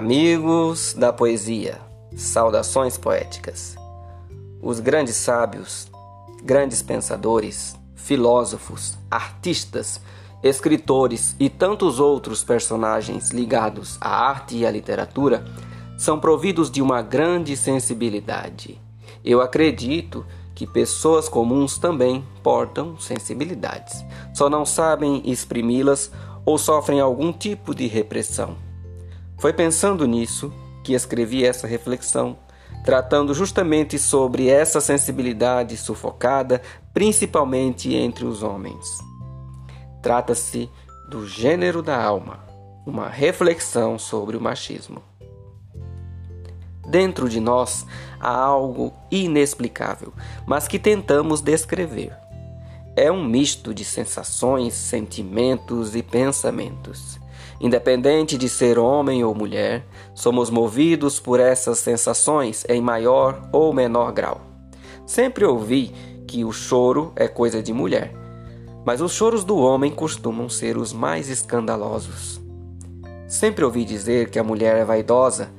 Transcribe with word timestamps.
Amigos 0.00 0.94
da 0.94 1.12
poesia, 1.12 1.78
saudações 2.16 2.96
poéticas. 2.96 3.76
Os 4.62 4.80
grandes 4.80 5.14
sábios, 5.14 5.90
grandes 6.42 6.80
pensadores, 6.80 7.76
filósofos, 7.94 8.96
artistas, 9.10 10.00
escritores 10.42 11.36
e 11.38 11.50
tantos 11.50 12.00
outros 12.00 12.42
personagens 12.42 13.28
ligados 13.28 13.98
à 14.00 14.08
arte 14.08 14.56
e 14.56 14.64
à 14.64 14.70
literatura 14.70 15.44
são 15.98 16.18
providos 16.18 16.70
de 16.70 16.80
uma 16.80 17.02
grande 17.02 17.54
sensibilidade. 17.54 18.80
Eu 19.22 19.42
acredito 19.42 20.24
que 20.54 20.66
pessoas 20.66 21.28
comuns 21.28 21.76
também 21.76 22.24
portam 22.42 22.98
sensibilidades, 22.98 24.02
só 24.32 24.48
não 24.48 24.64
sabem 24.64 25.20
exprimi-las 25.26 26.10
ou 26.46 26.56
sofrem 26.56 27.00
algum 27.00 27.30
tipo 27.34 27.74
de 27.74 27.86
repressão. 27.86 28.69
Foi 29.40 29.54
pensando 29.54 30.06
nisso 30.06 30.52
que 30.84 30.92
escrevi 30.92 31.46
essa 31.46 31.66
reflexão, 31.66 32.36
tratando 32.84 33.32
justamente 33.32 33.98
sobre 33.98 34.48
essa 34.48 34.82
sensibilidade 34.82 35.78
sufocada, 35.78 36.60
principalmente 36.92 37.94
entre 37.94 38.26
os 38.26 38.42
homens. 38.42 38.98
Trata-se 40.02 40.68
do 41.08 41.26
gênero 41.26 41.82
da 41.82 42.02
alma, 42.02 42.44
uma 42.86 43.08
reflexão 43.08 43.98
sobre 43.98 44.36
o 44.36 44.40
machismo. 44.40 45.02
Dentro 46.86 47.28
de 47.28 47.40
nós 47.40 47.86
há 48.20 48.34
algo 48.36 48.92
inexplicável, 49.10 50.12
mas 50.46 50.68
que 50.68 50.78
tentamos 50.78 51.40
descrever. 51.40 52.12
É 52.96 53.10
um 53.10 53.24
misto 53.24 53.72
de 53.72 53.84
sensações, 53.84 54.74
sentimentos 54.74 55.94
e 55.94 56.02
pensamentos. 56.02 57.19
Independente 57.60 58.38
de 58.38 58.48
ser 58.48 58.78
homem 58.78 59.22
ou 59.22 59.34
mulher, 59.34 59.86
somos 60.14 60.48
movidos 60.48 61.20
por 61.20 61.38
essas 61.38 61.78
sensações 61.78 62.64
em 62.66 62.80
maior 62.80 63.48
ou 63.52 63.70
menor 63.70 64.12
grau. 64.12 64.40
Sempre 65.04 65.44
ouvi 65.44 65.92
que 66.26 66.42
o 66.42 66.52
choro 66.52 67.12
é 67.14 67.28
coisa 67.28 67.62
de 67.62 67.72
mulher, 67.72 68.14
mas 68.82 69.02
os 69.02 69.12
choros 69.12 69.44
do 69.44 69.58
homem 69.58 69.90
costumam 69.90 70.48
ser 70.48 70.78
os 70.78 70.94
mais 70.94 71.28
escandalosos. 71.28 72.40
Sempre 73.28 73.64
ouvi 73.64 73.84
dizer 73.84 74.30
que 74.30 74.38
a 74.38 74.44
mulher 74.44 74.76
é 74.76 74.84
vaidosa, 74.84 75.50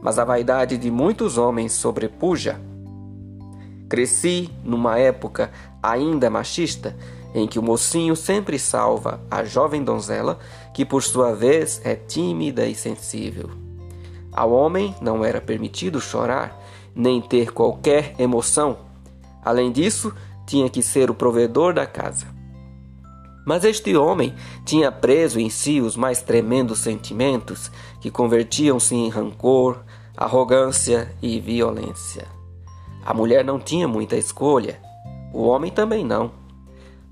mas 0.00 0.18
a 0.18 0.24
vaidade 0.24 0.78
de 0.78 0.90
muitos 0.90 1.36
homens 1.36 1.72
sobrepuja. 1.74 2.58
Cresci 3.86 4.50
numa 4.64 4.98
época 4.98 5.50
ainda 5.82 6.30
machista 6.30 6.96
em 7.34 7.48
que 7.48 7.58
o 7.58 7.62
mocinho 7.62 8.14
sempre 8.14 8.58
salva 8.58 9.20
a 9.28 9.42
jovem 9.42 9.82
donzela, 9.82 10.38
que 10.72 10.84
por 10.84 11.02
sua 11.02 11.34
vez 11.34 11.80
é 11.84 11.96
tímida 11.96 12.64
e 12.64 12.74
sensível. 12.76 13.50
Ao 14.32 14.52
homem 14.52 14.94
não 15.00 15.24
era 15.24 15.40
permitido 15.40 16.00
chorar, 16.00 16.56
nem 16.94 17.20
ter 17.20 17.52
qualquer 17.52 18.14
emoção. 18.18 18.78
Além 19.44 19.72
disso, 19.72 20.14
tinha 20.46 20.70
que 20.70 20.82
ser 20.82 21.10
o 21.10 21.14
provedor 21.14 21.74
da 21.74 21.86
casa. 21.86 22.26
Mas 23.44 23.64
este 23.64 23.94
homem 23.96 24.34
tinha 24.64 24.90
preso 24.90 25.38
em 25.40 25.50
si 25.50 25.80
os 25.80 25.96
mais 25.96 26.22
tremendos 26.22 26.78
sentimentos 26.78 27.70
que 28.00 28.10
convertiam-se 28.10 28.94
em 28.94 29.08
rancor, 29.08 29.82
arrogância 30.16 31.12
e 31.20 31.40
violência. 31.40 32.26
A 33.04 33.12
mulher 33.12 33.44
não 33.44 33.58
tinha 33.58 33.86
muita 33.86 34.16
escolha, 34.16 34.80
o 35.32 35.42
homem 35.42 35.70
também 35.70 36.04
não 36.04 36.43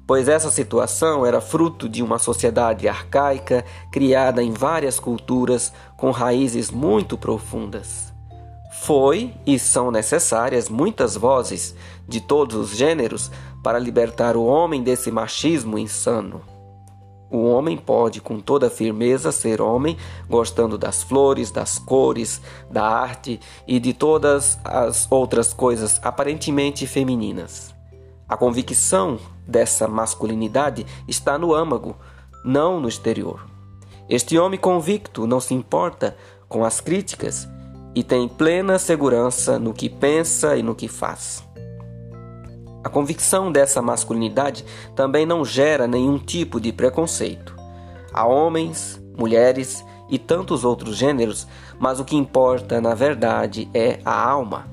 pois 0.06 0.28
essa 0.28 0.50
situação 0.50 1.24
era 1.24 1.40
fruto 1.40 1.88
de 1.88 2.02
uma 2.02 2.18
sociedade 2.18 2.88
arcaica 2.88 3.64
criada 3.90 4.42
em 4.42 4.52
várias 4.52 4.98
culturas 4.98 5.72
com 5.96 6.10
raízes 6.10 6.70
muito 6.70 7.16
profundas. 7.16 8.12
Foi 8.82 9.32
e 9.46 9.58
são 9.58 9.90
necessárias 9.90 10.68
muitas 10.68 11.16
vozes 11.16 11.74
de 12.08 12.20
todos 12.20 12.56
os 12.56 12.76
gêneros 12.76 13.30
para 13.62 13.78
libertar 13.78 14.36
o 14.36 14.44
homem 14.44 14.82
desse 14.82 15.10
machismo 15.10 15.78
insano. 15.78 16.40
O 17.30 17.44
homem 17.44 17.78
pode, 17.78 18.20
com 18.20 18.40
toda 18.40 18.68
firmeza, 18.68 19.32
ser 19.32 19.62
homem, 19.62 19.96
gostando 20.28 20.76
das 20.76 21.02
flores, 21.02 21.50
das 21.50 21.78
cores, 21.78 22.42
da 22.70 22.84
arte 22.84 23.40
e 23.66 23.80
de 23.80 23.94
todas 23.94 24.58
as 24.62 25.06
outras 25.10 25.52
coisas 25.54 25.98
aparentemente 26.02 26.86
femininas. 26.86 27.74
A 28.28 28.36
convicção 28.36 29.18
dessa 29.46 29.88
masculinidade 29.88 30.86
está 31.06 31.38
no 31.38 31.54
âmago, 31.54 31.96
não 32.44 32.80
no 32.80 32.88
exterior. 32.88 33.46
Este 34.08 34.38
homem 34.38 34.58
convicto 34.58 35.26
não 35.26 35.40
se 35.40 35.54
importa 35.54 36.16
com 36.48 36.64
as 36.64 36.80
críticas 36.80 37.48
e 37.94 38.02
tem 38.02 38.28
plena 38.28 38.78
segurança 38.78 39.58
no 39.58 39.72
que 39.72 39.88
pensa 39.88 40.56
e 40.56 40.62
no 40.62 40.74
que 40.74 40.88
faz. 40.88 41.42
A 42.84 42.88
convicção 42.88 43.52
dessa 43.52 43.80
masculinidade 43.80 44.64
também 44.96 45.24
não 45.24 45.44
gera 45.44 45.86
nenhum 45.86 46.18
tipo 46.18 46.60
de 46.60 46.72
preconceito. 46.72 47.54
Há 48.12 48.26
homens, 48.26 49.00
mulheres 49.16 49.84
e 50.10 50.18
tantos 50.18 50.64
outros 50.64 50.96
gêneros, 50.96 51.46
mas 51.78 52.00
o 52.00 52.04
que 52.04 52.16
importa 52.16 52.80
na 52.80 52.94
verdade 52.94 53.70
é 53.72 54.00
a 54.04 54.28
alma. 54.28 54.66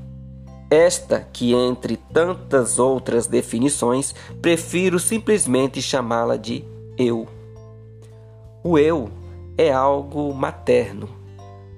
Esta, 0.70 1.28
que 1.34 1.54
entre 1.54 1.98
tantas 1.98 2.78
outras 2.78 3.26
definições, 3.26 4.14
prefiro 4.40 5.00
simplesmente 5.00 5.82
chamá-la 5.82 6.38
de 6.38 6.64
eu. 6.96 7.28
O 8.64 8.78
eu 8.78 9.10
é 9.58 9.72
algo 9.72 10.32
materno, 10.34 11.10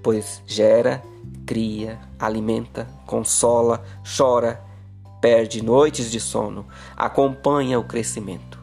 pois 0.04 0.42
gera, 0.46 1.02
cria, 1.46 2.00
alimenta, 2.20 2.88
consola, 3.06 3.82
chora, 4.18 4.62
perde 5.22 5.64
noites 5.64 6.12
de 6.12 6.20
sono, 6.20 6.66
acompanha 6.98 7.80
o 7.80 7.84
crescimento. 7.86 8.60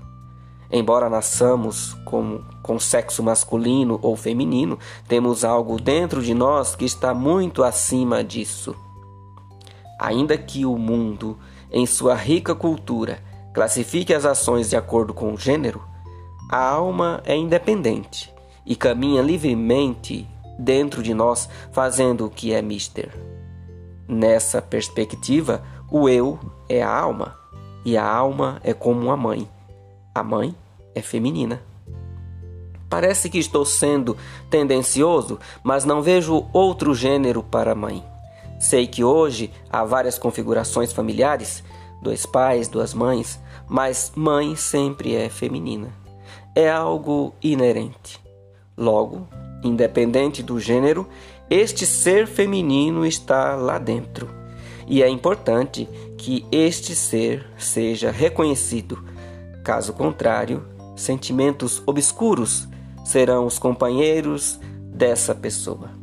Embora 0.70 1.08
nasçamos 1.08 1.94
com, 2.04 2.42
com 2.62 2.78
sexo 2.78 3.22
masculino 3.22 3.98
ou 4.02 4.14
feminino, 4.14 4.78
temos 5.06 5.42
algo 5.42 5.80
dentro 5.80 6.22
de 6.22 6.34
nós 6.34 6.76
que 6.76 6.84
está 6.84 7.14
muito 7.14 7.64
acima 7.64 8.22
disso. 8.22 8.76
Ainda 9.98 10.38
que 10.38 10.64
o 10.64 10.76
mundo, 10.78 11.38
em 11.70 11.86
sua 11.86 12.14
rica 12.14 12.54
cultura, 12.54 13.18
classifique 13.52 14.14
as 14.14 14.24
ações 14.24 14.70
de 14.70 14.76
acordo 14.76 15.12
com 15.12 15.32
o 15.32 15.38
gênero, 15.38 15.82
a 16.50 16.58
alma 16.58 17.20
é 17.26 17.36
independente 17.36 18.32
e 18.64 18.76
caminha 18.76 19.20
livremente 19.20 20.26
dentro 20.58 21.02
de 21.02 21.14
nós, 21.14 21.48
fazendo 21.72 22.26
o 22.26 22.30
que 22.30 22.52
é 22.52 22.60
mister. 22.60 23.10
Nessa 24.06 24.60
perspectiva, 24.62 25.62
o 25.90 26.08
eu 26.08 26.38
é 26.68 26.82
a 26.82 26.90
alma 26.90 27.36
e 27.84 27.96
a 27.96 28.06
alma 28.06 28.60
é 28.64 28.72
como 28.72 29.00
uma 29.00 29.16
mãe. 29.16 29.48
A 30.14 30.22
mãe 30.22 30.54
é 30.94 31.00
feminina. 31.00 31.62
Parece 32.88 33.28
que 33.28 33.38
estou 33.38 33.64
sendo 33.64 34.16
tendencioso, 34.50 35.38
mas 35.62 35.84
não 35.84 36.02
vejo 36.02 36.46
outro 36.52 36.94
gênero 36.94 37.42
para 37.42 37.74
mãe. 37.74 38.02
Sei 38.58 38.86
que 38.86 39.04
hoje 39.04 39.50
há 39.70 39.84
várias 39.84 40.18
configurações 40.18 40.92
familiares, 40.92 41.62
dois 42.02 42.26
pais, 42.26 42.68
duas 42.68 42.92
mães, 42.92 43.38
mas 43.68 44.12
mãe 44.14 44.56
sempre 44.56 45.14
é 45.14 45.28
feminina. 45.28 45.92
É 46.54 46.68
algo 46.70 47.34
inerente. 47.42 48.20
Logo, 48.76 49.26
independente 49.62 50.42
do 50.42 50.58
gênero, 50.58 51.08
este 51.50 51.86
ser 51.86 52.26
feminino 52.26 53.06
está 53.06 53.54
lá 53.54 53.78
dentro. 53.78 54.28
E 54.86 55.02
é 55.02 55.08
importante 55.08 55.88
que 56.16 56.44
este 56.50 56.94
ser 56.94 57.46
seja 57.58 58.10
reconhecido. 58.10 59.04
Caso 59.62 59.92
contrário, 59.92 60.66
sentimentos 60.96 61.82
obscuros 61.86 62.66
serão 63.04 63.46
os 63.46 63.58
companheiros 63.58 64.58
dessa 64.92 65.34
pessoa. 65.34 65.97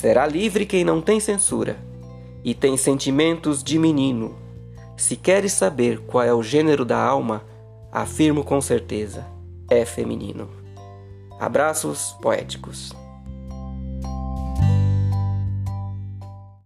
Será 0.00 0.26
livre 0.26 0.64
quem 0.64 0.82
não 0.82 1.02
tem 1.02 1.20
censura 1.20 1.76
e 2.42 2.54
tem 2.54 2.74
sentimentos 2.74 3.62
de 3.62 3.78
menino. 3.78 4.34
Se 4.96 5.14
queres 5.14 5.52
saber 5.52 5.98
qual 6.06 6.24
é 6.24 6.32
o 6.32 6.42
gênero 6.42 6.86
da 6.86 6.96
alma, 6.96 7.44
afirmo 7.92 8.42
com 8.42 8.62
certeza: 8.62 9.26
é 9.68 9.84
feminino. 9.84 10.48
Abraços 11.38 12.16
poéticos. 12.22 12.94